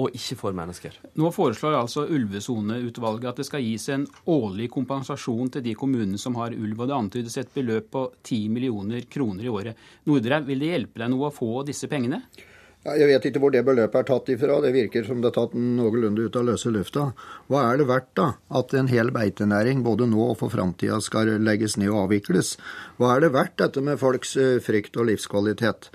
Og 0.00 0.14
ikke 0.16 0.38
for 0.40 0.56
mennesker. 0.56 0.94
Nå 1.20 1.30
foreslår 1.34 1.76
altså 1.76 2.06
Ulvesoneutvalget 2.08 3.28
at 3.32 3.42
det 3.42 3.48
skal 3.48 3.64
gis 3.64 3.88
en 3.92 4.06
årlig 4.30 4.70
kompensasjon 4.72 5.52
til 5.52 5.66
de 5.66 5.74
kommunene 5.78 6.20
som 6.20 6.38
har 6.40 6.56
ulv, 6.56 6.78
og 6.80 6.88
det 6.88 6.96
antydes 6.96 7.36
et 7.42 7.52
beløp 7.52 7.90
på 7.92 8.06
10 8.22 8.48
millioner 8.54 9.04
kroner 9.12 9.44
i 9.44 9.52
året. 9.52 9.84
Nordreim, 10.08 10.48
vil 10.48 10.64
det 10.64 10.72
hjelpe 10.72 11.02
deg 11.02 11.12
noe 11.12 11.28
å 11.28 11.36
få 11.36 11.60
disse 11.68 11.90
pengene? 11.92 12.22
Jeg 12.82 13.06
vet 13.06 13.26
ikke 13.28 13.38
hvor 13.38 13.52
det 13.54 13.60
beløpet 13.62 14.00
er 14.00 14.06
tatt 14.08 14.30
ifra. 14.32 14.56
Det 14.64 14.72
virker 14.74 15.04
som 15.06 15.20
det 15.22 15.28
er 15.30 15.36
tatt 15.36 15.52
noenlunde 15.54 16.24
ut 16.26 16.38
av 16.38 16.48
løse 16.48 16.72
lufta. 16.74 17.12
Hva 17.46 17.68
er 17.68 17.78
det 17.78 17.86
verdt 17.86 18.10
da 18.18 18.32
at 18.58 18.74
en 18.74 18.90
hel 18.90 19.12
beitenæring 19.14 19.84
både 19.86 20.08
nå 20.10 20.24
og 20.32 20.40
for 20.40 20.50
framtida 20.50 20.98
skal 21.04 21.30
legges 21.46 21.76
ned 21.78 21.92
og 21.92 22.08
avvikles? 22.08 22.56
Hva 22.98 23.12
er 23.14 23.22
det 23.22 23.30
verdt 23.36 23.54
dette 23.62 23.84
med 23.86 24.00
folks 24.02 24.34
eh, 24.34 24.58
frykt 24.64 24.98
og 24.98 25.12
livskvalitet? 25.12 25.92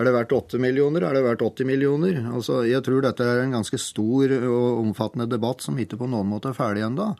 Er 0.00 0.06
det 0.08 0.14
verdt 0.14 0.32
8 0.32 0.56
millioner? 0.56 1.04
Er 1.04 1.12
det 1.12 1.26
verdt 1.26 1.42
80 1.44 1.66
millioner? 1.68 2.22
Altså, 2.32 2.62
jeg 2.64 2.80
tror 2.86 3.02
dette 3.04 3.20
er 3.20 3.42
en 3.42 3.58
ganske 3.58 3.76
stor 3.76 4.32
og 4.38 4.78
omfattende 4.80 5.26
debatt 5.28 5.60
som 5.60 5.76
ikke 5.76 5.98
på 6.00 6.08
noen 6.08 6.30
måte 6.30 6.48
er 6.48 6.56
ferdig 6.56 6.86
ennå. 6.86 7.10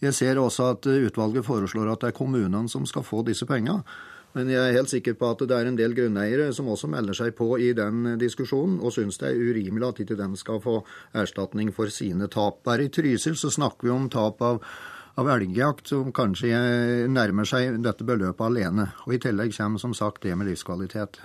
Jeg 0.00 0.16
ser 0.16 0.40
også 0.40 0.70
at 0.72 0.88
utvalget 0.88 1.44
foreslår 1.44 1.90
at 1.92 2.00
det 2.00 2.08
er 2.08 2.16
kommunene 2.16 2.72
som 2.72 2.86
skal 2.88 3.04
få 3.04 3.20
disse 3.26 3.44
pengene. 3.46 3.84
Men 4.32 4.48
jeg 4.48 4.62
er 4.64 4.78
helt 4.78 4.88
sikker 4.88 5.18
på 5.20 5.28
at 5.28 5.42
det 5.44 5.58
er 5.58 5.68
en 5.68 5.76
del 5.76 5.92
grunneiere 5.92 6.46
som 6.56 6.70
også 6.72 6.88
melder 6.88 7.18
seg 7.18 7.34
på 7.36 7.50
i 7.60 7.74
den 7.76 8.14
diskusjonen, 8.16 8.78
og 8.80 8.94
syns 8.96 9.20
det 9.20 9.28
er 9.28 9.36
urimelig 9.50 9.90
at 9.90 10.00
ikke 10.06 10.16
de 10.16 10.30
skal 10.40 10.62
få 10.64 10.78
erstatning 11.12 11.68
for 11.76 11.92
sine 11.92 12.30
tap. 12.32 12.62
Bare 12.64 12.88
i 12.88 12.92
Trysil 12.92 13.36
så 13.36 13.52
snakker 13.52 13.90
vi 13.90 13.92
om 13.92 14.08
tap 14.08 14.40
av, 14.40 14.64
av 15.20 15.30
elgjakt 15.36 15.92
som 15.92 16.08
kanskje 16.16 16.48
nærmer 17.12 17.44
seg 17.44 17.76
dette 17.84 18.08
beløpet 18.08 18.48
alene. 18.48 18.88
Og 19.04 19.18
i 19.18 19.20
tillegg 19.20 19.52
kommer 19.58 19.84
som 19.84 19.92
sagt 19.92 20.24
det 20.24 20.32
med 20.32 20.48
livskvalitet. 20.48 21.20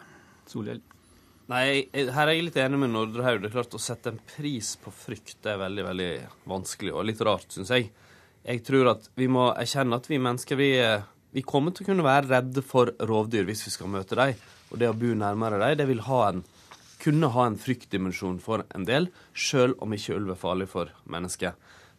Solhjell. 0.52 0.84
Nei, 1.48 1.88
her 1.96 2.28
er 2.28 2.34
jeg 2.34 2.44
litt 2.50 2.58
enig 2.60 2.80
med 2.82 2.92
Nordrehaug. 2.92 3.40
Det 3.40 3.48
er 3.48 3.54
klart 3.54 3.76
Å 3.78 3.80
sette 3.80 4.12
en 4.12 4.20
pris 4.36 4.74
på 4.82 4.92
frykt 4.92 5.48
er 5.48 5.62
veldig 5.62 5.86
veldig 5.86 6.10
vanskelig, 6.52 6.92
og 6.92 7.08
litt 7.08 7.24
rart, 7.24 7.48
syns 7.56 7.72
jeg. 7.72 7.88
Jeg 8.48 8.64
tror 8.68 8.92
at 8.92 9.08
vi 9.16 9.30
må 9.32 9.46
erkjenne 9.54 9.96
at 9.96 10.10
vi 10.12 10.20
mennesker 10.24 10.60
vi, 10.60 10.74
vi, 11.32 11.44
kommer 11.48 11.72
til 11.72 11.86
å 11.86 11.90
kunne 11.92 12.04
være 12.04 12.32
redde 12.34 12.64
for 12.68 12.92
rovdyr 13.00 13.48
hvis 13.48 13.64
vi 13.64 13.74
skal 13.78 13.92
møte 13.96 14.20
dem. 14.20 14.44
Og 14.72 14.82
det 14.82 14.92
å 14.92 15.00
bo 15.00 15.14
nærmere 15.16 15.62
dem, 15.64 15.80
det 15.80 15.88
vil 15.88 16.04
ha 16.10 16.20
en, 16.34 16.44
kunne 17.00 17.32
ha 17.32 17.48
en 17.48 17.58
fryktdimensjon 17.64 18.44
for 18.44 18.68
en 18.76 18.88
del, 18.88 19.08
sjøl 19.32 19.78
om 19.84 19.96
ikke 19.96 20.20
ulv 20.20 20.36
er 20.36 20.44
farlig 20.44 20.68
for 20.76 20.92
mennesker. 21.08 21.56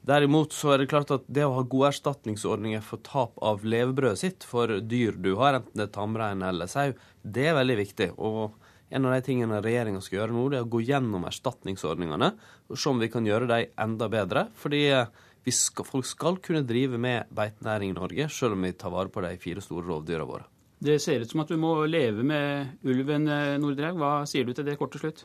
Derimot 0.08 0.52
så 0.52 0.74
er 0.74 0.82
det 0.82 0.92
klart 0.92 1.10
at 1.16 1.24
det 1.24 1.48
å 1.48 1.56
ha 1.56 1.64
gode 1.64 1.94
erstatningsordninger 1.94 2.84
for 2.84 3.00
tap 3.04 3.40
av 3.40 3.64
levebrødet 3.64 4.20
sitt 4.20 4.44
for 4.44 4.76
dyr 4.84 5.16
du 5.16 5.34
har, 5.40 5.56
enten 5.56 5.80
det 5.80 5.88
er 5.88 5.96
tamrein 5.96 6.44
eller 6.44 6.68
sau, 6.68 6.92
det 7.24 7.48
er 7.48 7.56
veldig 7.56 7.80
viktig. 7.86 8.12
og 8.16 8.67
en 8.90 9.04
av 9.04 9.14
de 9.14 9.24
tingene 9.26 9.60
regjeringa 9.64 10.00
skal 10.04 10.22
gjøre 10.22 10.34
nå, 10.34 10.44
det 10.52 10.60
er 10.60 10.66
å 10.66 10.72
gå 10.72 10.82
gjennom 10.86 11.26
erstatningsordningene 11.28 12.30
og 12.68 12.78
se 12.78 12.92
om 12.92 13.00
vi 13.02 13.10
kan 13.12 13.26
gjøre 13.28 13.48
dem 13.50 13.74
enda 13.84 14.08
bedre. 14.12 14.46
Fordi 14.58 14.84
eh, 14.94 15.10
skal, 15.52 15.86
folk 15.88 16.08
skal 16.08 16.38
kunne 16.44 16.64
drive 16.68 17.00
med 17.00 17.28
beitenæring 17.34 17.92
i 17.92 17.98
Norge, 17.98 18.28
selv 18.32 18.56
om 18.56 18.64
vi 18.64 18.72
tar 18.76 18.92
vare 18.94 19.12
på 19.12 19.24
de 19.24 19.34
fire 19.40 19.64
store 19.64 19.86
rovdyra 19.88 20.28
våre. 20.28 20.48
Det 20.78 21.00
ser 21.02 21.24
ut 21.24 21.30
som 21.30 21.42
at 21.42 21.50
du 21.50 21.58
må 21.58 21.74
leve 21.90 22.22
med 22.22 22.84
ulven, 22.86 23.26
Nordreg. 23.26 23.60
Nordraug. 23.64 24.00
Hva 24.00 24.12
sier 24.30 24.46
du 24.46 24.54
til 24.54 24.68
det 24.68 24.78
kort 24.78 24.92
til 24.94 25.08
slutt? 25.08 25.24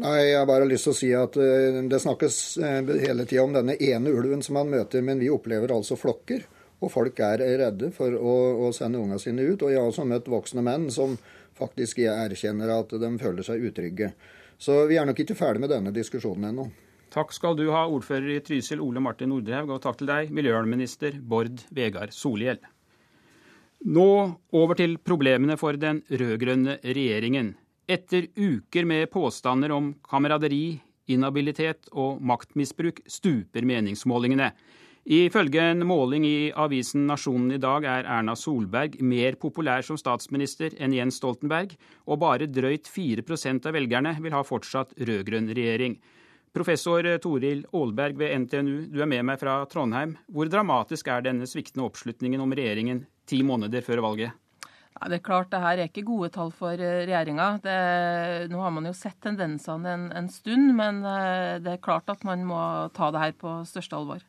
Nei, 0.00 0.16
Jeg 0.30 0.38
har 0.40 0.46
bare 0.50 0.66
lyst 0.66 0.88
til 0.88 0.94
å 0.94 0.98
si 0.98 1.12
at 1.14 1.38
eh, 1.38 1.80
det 1.90 2.02
snakkes 2.02 2.42
hele 3.04 3.26
tida 3.26 3.44
om 3.44 3.54
denne 3.54 3.76
ene 3.78 4.12
ulven 4.14 4.42
som 4.42 4.58
man 4.58 4.72
møter, 4.72 5.04
men 5.06 5.22
vi 5.22 5.30
opplever 5.30 5.74
altså 5.74 5.98
flokker. 5.98 6.46
Og 6.84 6.90
folk 6.92 7.20
er 7.24 7.40
redde 7.60 7.90
for 7.94 8.12
å, 8.12 8.34
å 8.66 8.72
sende 8.76 9.00
ungene 9.00 9.20
sine 9.22 9.46
ut. 9.46 9.62
Og 9.62 9.70
jeg 9.72 9.80
har 9.80 9.88
også 9.88 10.06
møtt 10.08 10.28
voksne 10.28 10.64
menn 10.66 10.90
som 10.92 11.16
faktisk 11.58 12.00
erkjenner 12.04 12.72
at 12.78 12.94
de 13.00 13.10
føler 13.20 13.46
seg 13.46 13.64
utrygge. 13.68 14.12
Så 14.58 14.84
vi 14.90 14.98
er 14.98 15.06
nok 15.08 15.20
ikke 15.24 15.36
ferdig 15.38 15.64
med 15.64 15.72
denne 15.74 15.92
diskusjonen 15.94 16.50
ennå. 16.50 16.68
Takk 17.14 17.30
skal 17.34 17.54
du 17.54 17.68
ha, 17.70 17.84
ordfører 17.86 18.32
i 18.34 18.40
Trysil 18.42 18.80
Ole 18.82 19.02
Martin 19.02 19.30
Nordhaug, 19.30 19.70
og 19.70 19.82
takk 19.84 20.00
til 20.00 20.10
deg, 20.10 20.32
miljøvernminister 20.34 21.20
Bård 21.22 21.62
Vegar 21.74 22.10
Solhjell. 22.14 22.58
Nå 23.84 24.08
over 24.56 24.78
til 24.78 24.96
problemene 24.98 25.58
for 25.60 25.76
den 25.78 26.00
rød-grønne 26.08 26.78
regjeringen. 26.82 27.52
Etter 27.86 28.30
uker 28.34 28.88
med 28.88 29.10
påstander 29.12 29.74
om 29.76 29.92
kameraderi, 30.08 30.80
inhabilitet 31.12 31.90
og 31.92 32.22
maktmisbruk 32.24 33.02
stuper 33.06 33.66
meningsmålingene. 33.68 34.48
Ifølge 35.04 35.60
en 35.60 35.84
måling 35.84 36.24
i 36.24 36.52
avisen 36.56 37.02
Nasjonen 37.04 37.52
i 37.52 37.60
dag 37.60 37.84
er 37.84 38.06
Erna 38.08 38.32
Solberg 38.40 38.94
mer 39.04 39.36
populær 39.36 39.84
som 39.84 39.98
statsminister 40.00 40.72
enn 40.80 40.94
Jens 40.96 41.18
Stoltenberg, 41.20 41.74
og 42.08 42.22
bare 42.22 42.48
drøyt 42.48 42.88
4% 42.88 43.68
av 43.68 43.76
velgerne 43.76 44.14
vil 44.24 44.32
ha 44.32 44.40
fortsatt 44.48 44.96
rød-grønn 44.96 45.52
regjering. 45.52 45.98
Professor 46.56 47.04
Toril 47.20 47.66
Aalberg 47.74 48.16
ved 48.16 48.32
NTNU, 48.46 48.74
du 48.88 49.02
er 49.02 49.10
med 49.10 49.28
meg 49.28 49.42
fra 49.42 49.58
Trondheim. 49.68 50.16
Hvor 50.32 50.48
dramatisk 50.48 51.12
er 51.12 51.26
denne 51.26 51.50
sviktende 51.50 51.84
oppslutningen 51.84 52.40
om 52.40 52.56
regjeringen 52.56 53.04
ti 53.28 53.42
måneder 53.44 53.84
før 53.84 54.00
valget? 54.06 54.32
Det 55.04 55.18
er 55.18 55.26
klart, 55.26 55.50
det 55.52 55.60
her 55.60 55.82
er 55.82 55.90
ikke 55.90 56.06
gode 56.06 56.30
tall 56.32 56.52
for 56.54 56.80
eh, 56.80 57.02
regjeringa. 57.04 57.58
Nå 58.48 58.60
har 58.62 58.72
man 58.72 58.86
jo 58.88 58.94
sett 58.96 59.18
tendensene 59.20 59.98
en, 59.98 60.12
en 60.16 60.30
stund, 60.32 60.70
men 60.78 61.02
eh, 61.04 61.56
det 61.60 61.74
er 61.74 61.82
klart 61.84 62.08
at 62.08 62.24
man 62.24 62.46
må 62.48 62.60
ta 62.94 63.10
det 63.12 63.20
her 63.20 63.34
på 63.36 63.58
største 63.68 63.98
alvor. 63.98 64.24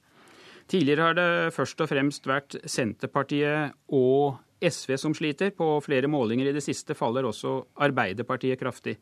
Tidligere 0.71 1.05
har 1.05 1.17
det 1.17 1.53
først 1.53 1.81
og 1.83 1.89
fremst 1.91 2.25
vært 2.25 2.55
Senterpartiet 2.65 3.75
og 3.93 4.39
SV 4.65 4.95
som 4.97 5.13
sliter. 5.13 5.51
På 5.53 5.77
flere 5.85 6.09
målinger 6.09 6.49
i 6.49 6.55
det 6.55 6.63
siste 6.65 6.97
faller 6.97 7.27
også 7.29 7.59
Arbeiderpartiet 7.85 8.59
kraftig. 8.59 8.97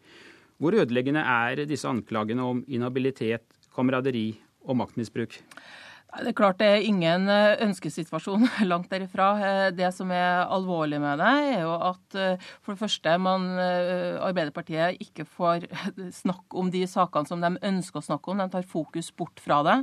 Hvor 0.59 0.75
ødeleggende 0.75 1.23
er 1.23 1.63
disse 1.67 1.87
anklagene 1.87 2.43
om 2.43 2.61
inhabilitet, 2.67 3.45
kameraderi 3.75 4.33
og 4.67 4.77
maktmisbruk? 4.83 5.39
Det 6.13 6.29
er 6.29 6.35
klart 6.37 6.59
det 6.61 6.67
er 6.69 6.83
ingen 6.85 7.25
eh, 7.31 7.55
ønskesituasjon 7.65 8.45
langt 8.71 8.91
derifra. 8.91 9.29
Eh, 9.41 9.69
det 9.73 9.89
som 9.95 10.11
er 10.13 10.43
alvorlig 10.45 10.99
med 11.01 11.17
det, 11.17 11.31
er 11.55 11.63
jo 11.63 11.71
at 11.73 12.17
eh, 12.19 12.43
for 12.61 12.75
det 12.75 12.81
første 12.83 13.15
man, 13.17 13.47
Arbeiderpartiet 14.21 15.01
ikke 15.01 15.25
får 15.25 15.65
snakke 16.21 16.59
om 16.59 16.69
de 16.73 16.83
sakene 16.89 17.29
som 17.29 17.41
de 17.41 17.55
ønsker 17.65 18.01
å 18.01 18.05
snakke 18.05 18.29
om. 18.29 18.43
De 18.43 18.53
tar 18.53 18.67
fokus 18.69 19.09
bort 19.15 19.41
fra 19.41 19.61
det. 19.65 19.77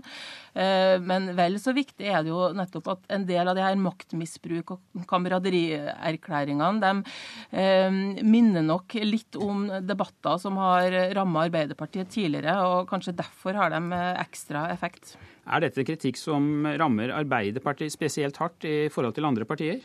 Men 1.07 1.31
vel 1.39 1.59
så 1.63 1.73
viktig 1.75 2.07
er 2.11 2.25
det 2.25 2.33
jo 2.33 2.51
nettopp 2.57 2.91
at 2.95 3.13
en 3.15 3.27
del 3.29 3.51
av 3.51 3.57
de 3.57 3.65
her 3.65 3.79
maktmisbruk- 3.81 4.75
og 4.75 5.05
kameraderierklæringene, 5.11 6.81
de 6.83 8.23
minner 8.27 8.65
nok 8.67 8.97
litt 9.07 9.39
om 9.41 9.67
debatter 9.87 10.41
som 10.43 10.59
har 10.63 10.95
ramma 11.17 11.47
Arbeiderpartiet 11.49 12.11
tidligere, 12.13 12.57
og 12.67 12.89
kanskje 12.91 13.17
derfor 13.19 13.59
har 13.59 13.75
de 13.75 14.03
ekstra 14.21 14.69
effekt. 14.75 15.17
Er 15.47 15.65
dette 15.65 15.87
kritikk 15.87 16.19
som 16.21 16.67
rammer 16.81 17.15
Arbeiderpartiet 17.17 17.95
spesielt 17.95 18.37
hardt 18.43 18.67
i 18.69 18.91
forhold 18.93 19.17
til 19.17 19.29
andre 19.29 19.49
partier? 19.49 19.81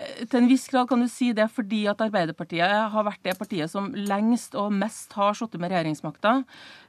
Eh, 0.00 0.22
til 0.30 0.38
en 0.40 0.48
viss 0.48 0.66
grad 0.70 0.88
kan 0.88 1.00
du 1.02 1.08
si 1.10 1.30
det 1.36 1.48
fordi 1.52 1.82
at 1.90 2.00
Arbeiderpartiet 2.04 2.92
har 2.92 3.06
vært 3.06 3.22
det 3.26 3.36
partiet 3.38 3.70
som 3.72 3.90
lengst 3.94 4.54
og 4.58 4.72
mest 4.74 5.12
har 5.18 5.34
sittet 5.36 5.60
med 5.60 5.72
regjeringsmakta. 5.72 6.34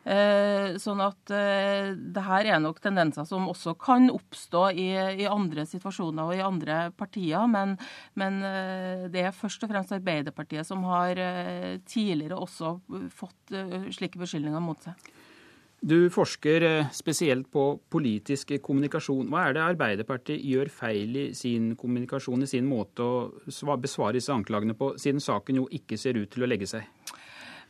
Eh, 0.01 0.77
sånn 0.81 1.01
at 1.03 1.33
eh, 1.33 1.91
det 1.93 2.25
her 2.25 2.51
er 2.55 2.61
nok 2.61 2.81
tendenser 2.83 3.25
som 3.29 3.50
også 3.51 3.75
kan 3.81 4.09
oppstå 4.13 4.63
i, 4.73 4.89
i 5.23 5.29
andre 5.29 5.65
situasjoner 5.69 6.29
og 6.29 6.38
i 6.38 6.45
andre 6.45 6.83
partier. 6.97 7.47
Men, 7.51 7.75
men, 8.17 8.41
det 9.11 9.25
er 9.25 9.35
først 9.35 9.65
og 9.65 9.73
fremst 9.73 9.93
Arbeiderpartiet 9.95 10.67
som 10.67 10.83
har 10.89 11.17
tidligere 11.89 12.38
også 12.39 12.77
fått 13.13 13.53
slike 13.93 14.21
beskyldninger 14.21 14.63
mot 14.63 14.81
seg. 14.85 15.11
Du 15.81 16.11
forsker 16.13 16.61
eh, 16.61 16.89
spesielt 16.93 17.47
på 17.50 17.63
politisk 17.89 18.53
kommunikasjon. 18.61 19.31
Hva 19.33 19.47
er 19.47 19.55
det 19.57 19.63
Arbeiderpartiet 19.65 20.43
gjør 20.45 20.69
feil 20.69 21.15
i 21.17 21.23
sin 21.33 21.71
kommunikasjon, 21.73 22.45
i 22.45 22.50
sin 22.51 22.67
måte 22.69 23.01
å 23.01 23.77
besvare 23.81 24.19
disse 24.19 24.33
anklagene 24.35 24.77
på, 24.77 24.93
siden 25.01 25.23
saken 25.23 25.63
jo 25.63 25.65
ikke 25.73 25.97
ser 25.97 26.21
ut 26.21 26.29
til 26.29 26.45
å 26.45 26.51
legge 26.51 26.69
seg? 26.69 26.85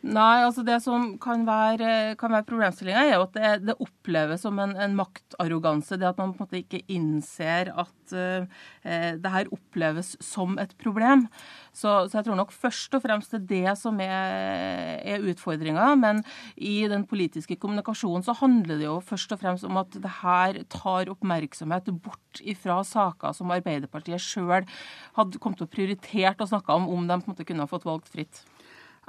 Nei, 0.02 0.42
altså 0.42 0.64
det 0.66 0.80
som 0.82 1.12
kan 1.22 1.44
være, 1.46 2.16
kan 2.18 2.34
være 2.34 2.46
problemstillinga, 2.50 3.02
er 3.06 3.20
jo 3.20 3.26
at 3.28 3.36
det, 3.36 3.50
det 3.68 3.76
oppleves 3.84 4.42
som 4.42 4.58
en, 4.58 4.72
en, 4.74 4.96
maktarroganse. 4.98 6.00
Det 6.02 6.08
at 6.10 6.18
man 6.18 6.32
på 6.34 6.42
en 6.42 6.48
måte 6.48 6.58
ikke 6.58 6.80
innser 6.90 7.70
at 7.70 8.16
uh, 8.18 8.64
det 8.82 9.34
her 9.36 9.52
oppleves 9.54 10.16
som 10.26 10.58
et 10.62 10.74
problem. 10.82 11.28
Så, 11.70 12.10
så, 12.10 12.18
jeg 12.18 12.26
tror 12.26 12.40
nok 12.40 12.54
først 12.56 12.98
og 12.98 13.04
fremst 13.04 13.36
det 13.36 13.44
er 13.44 13.50
det 13.52 13.76
som 13.78 14.02
er, 14.02 14.98
er 15.06 15.28
utfordringa. 15.30 15.92
Men 16.02 16.24
i 16.58 16.80
den 16.90 17.06
politiske 17.06 17.60
kommunikasjonen 17.62 18.26
så 18.26 18.34
handler 18.42 18.82
det 18.82 18.88
jo 18.90 18.98
først 19.06 19.38
og 19.38 19.44
fremst 19.44 19.70
om 19.70 19.78
at 19.84 19.94
det 20.02 20.16
her 20.24 20.64
tar 20.74 21.14
oppmerksomhet 21.14 21.94
bort 22.02 22.42
ifra 22.42 22.80
saker 22.88 23.38
som 23.38 23.54
Arbeiderpartiet 23.54 24.24
sjøl 24.24 24.66
hadde 25.14 25.38
kommet 25.38 25.62
til 25.62 25.70
å 25.70 25.76
prioritere 25.78 26.34
å 26.42 26.50
snakke 26.50 26.74
om, 26.74 26.90
om 26.90 27.06
de 27.06 27.22
på 27.22 27.30
en 27.30 27.36
måte 27.36 27.46
kunne 27.46 27.70
ha 27.70 27.70
fått 27.70 27.86
valgt 27.86 28.10
fritt. 28.10 28.42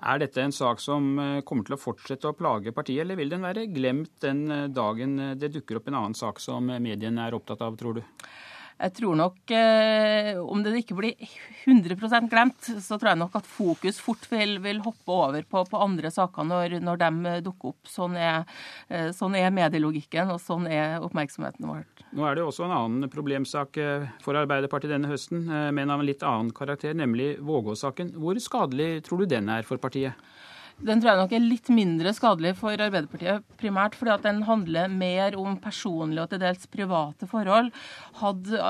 Er 0.03 0.19
dette 0.19 0.43
en 0.43 0.55
sak 0.55 0.81
som 0.83 1.13
eh, 1.23 1.41
kommer 1.47 1.67
til 1.67 1.77
å 1.77 1.81
fortsette 1.81 2.27
å 2.27 2.35
plage 2.35 2.73
partiet, 2.75 3.05
eller 3.05 3.19
vil 3.21 3.31
den 3.31 3.45
være 3.47 3.69
glemt 3.71 4.17
den 4.25 4.41
eh, 4.51 4.65
dagen 4.75 5.15
eh, 5.23 5.35
det 5.39 5.53
dukker 5.55 5.79
opp 5.79 5.91
en 5.91 5.99
annen 6.01 6.17
sak 6.19 6.43
som 6.43 6.73
mediene 6.83 7.29
er 7.29 7.37
opptatt 7.39 7.63
av, 7.63 7.77
tror 7.79 8.01
du? 8.01 8.03
Jeg 8.83 8.95
tror 8.97 9.15
nok, 9.15 9.39
eh, 9.55 10.35
om 10.43 10.63
det 10.65 10.73
ikke 10.81 10.97
blir 10.99 11.29
100% 11.63 12.27
glemt, 12.31 12.67
så 12.83 12.97
tror 12.99 13.13
jeg 13.13 13.21
nok 13.21 13.37
at 13.39 13.47
fokus 13.47 14.01
fort 14.03 14.25
vil, 14.31 14.57
vil 14.65 14.81
hoppe 14.83 15.15
over 15.15 15.47
på, 15.47 15.63
på, 15.71 15.83
andre 15.85 16.11
saker 16.11 16.49
når, 16.49 16.77
når 16.83 17.03
de 17.05 17.35
dukker 17.47 17.71
opp. 17.71 17.87
Sånn 17.87 18.17
er, 18.19 18.43
eh, 18.91 19.13
sånn 19.15 19.39
er, 19.39 19.53
medielogikken, 19.55 20.35
og 20.35 20.43
sånn 20.43 20.67
er 20.67 20.99
oppmerksomheten 21.07 21.69
vår. 21.71 21.87
Nå 22.11 22.27
er 22.27 22.39
det 22.39 22.47
også 22.49 22.67
en 22.67 22.75
annen 22.81 23.13
problemsak 23.13 23.79
eh, 23.79 24.09
for 24.25 24.41
Arbeiderpartiet 24.41 24.97
denne 24.97 25.13
høsten, 25.13 25.47
men 25.47 25.93
av 25.93 26.03
en 26.03 26.09
litt 26.09 26.27
annen 26.27 26.51
karakter, 26.57 26.97
nemlig 26.99 27.37
Vågå-saken. 27.43 28.17
Hvor 28.19 28.39
skadelig 28.43 29.05
tror 29.07 29.23
du 29.23 29.31
den 29.31 29.53
er 29.53 29.63
for 29.69 29.79
partiet? 29.83 30.19
Den 30.81 31.03
tror 31.03 31.13
jeg 31.13 31.21
nok 31.21 31.33
er 31.37 31.45
litt 31.45 31.69
mindre 31.75 32.13
skadelig 32.17 32.55
for 32.59 32.75
Arbeiderpartiet, 32.75 33.45
primært 33.61 33.97
fordi 33.99 34.15
at 34.15 34.25
den 34.27 34.41
handler 34.47 34.91
mer 34.91 35.37
om 35.39 35.57
personlige 35.63 36.25
og 36.25 36.33
til 36.33 36.43
dels 36.43 36.67
private 36.73 37.29
forhold. 37.31 37.71
Hadde, 38.19 38.61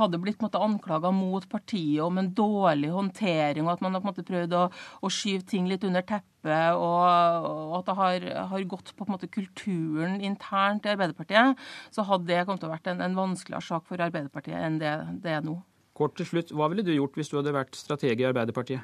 hadde 0.00 0.20
blitt 0.22 0.42
måte, 0.44 0.60
anklaga 0.60 1.12
mot 1.14 1.46
partiet 1.50 2.02
om 2.04 2.20
en 2.20 2.30
dårlig 2.36 2.90
håndtering, 2.92 3.64
og 3.64 3.76
at 3.76 3.84
man 3.84 3.96
har 3.96 4.04
måte 4.04 4.26
prøvd 4.26 4.56
å, 4.58 4.64
å 5.00 5.12
skyve 5.12 5.46
ting 5.48 5.68
litt 5.70 5.86
under 5.86 6.04
teppet, 6.04 6.76
og, 6.76 7.50
og 7.50 7.76
at 7.80 7.88
det 7.88 7.98
har, 8.00 8.26
har, 8.52 8.66
gått 8.68 8.92
på, 8.92 9.04
på 9.04 9.14
måte, 9.14 9.30
kulturen 9.32 10.18
internt 10.24 10.88
i 10.88 10.92
Arbeiderpartiet, 10.92 11.60
så 11.94 12.04
hadde 12.08 12.28
det 12.28 12.42
kommet 12.44 12.64
til 12.64 12.70
å 12.70 12.74
vært 12.74 12.90
en, 12.92 13.04
en 13.04 13.16
vanskeligere 13.16 13.64
sak 13.64 13.86
for 13.88 14.04
Arbeiderpartiet 14.04 14.58
enn 14.60 14.80
det 14.82 14.96
det 15.24 15.38
er 15.38 15.44
nå. 15.44 15.58
Kort 15.94 16.16
til 16.18 16.26
slutt, 16.26 16.50
Hva 16.50 16.66
ville 16.70 16.82
du 16.84 16.90
gjort 16.92 17.14
hvis 17.18 17.30
du 17.30 17.38
hadde 17.38 17.54
vært 17.54 17.78
strateg 17.78 18.20
i 18.20 18.26
Arbeiderpartiet? 18.26 18.82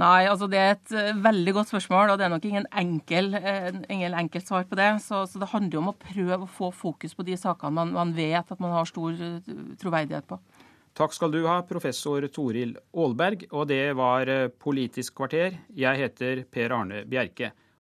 Nei, 0.00 0.26
altså 0.26 0.48
det 0.50 0.58
er 0.58 0.72
et 0.74 0.92
uh, 0.96 1.22
veldig 1.22 1.52
godt 1.54 1.70
spørsmål, 1.70 2.10
og 2.12 2.18
det 2.18 2.26
er 2.26 2.32
nok 2.32 2.46
ingen 2.48 2.66
enkel, 2.80 3.30
uh, 3.38 3.70
ingen 3.86 4.16
enkel 4.18 4.42
svar 4.42 4.66
på 4.66 4.78
det. 4.78 4.88
Så, 5.04 5.22
så, 5.30 5.38
det 5.38 5.52
handler 5.52 5.80
om 5.80 5.92
å 5.92 5.98
prøve 5.98 6.40
å 6.42 6.50
få 6.50 6.72
fokus 6.74 7.14
på 7.14 7.26
de 7.26 7.38
sakene 7.38 7.76
man, 7.78 7.94
man 7.94 8.14
vet 8.16 8.50
at 8.50 8.62
man 8.62 8.74
har 8.74 8.90
stor 8.90 9.14
uh, 9.14 9.52
troverdighet 9.78 10.26
på. 10.26 10.40
Takk 10.98 11.14
skal 11.14 11.30
du 11.34 11.40
ha, 11.46 11.60
professor 11.66 12.26
Toril 12.30 12.74
Aalberg, 12.94 13.48
og 13.54 13.68
det 13.70 13.84
var 13.98 14.30
Politisk 14.62 15.16
kvarter. 15.18 15.60
Jeg 15.74 16.02
heter 16.02 16.42
Per 16.50 16.74
Arne 16.74 17.02
Bjerke. 17.10 17.50